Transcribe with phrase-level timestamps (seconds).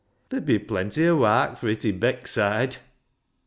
[0.31, 2.77] Ther'd be plenty o' wark fur it i' Beckside."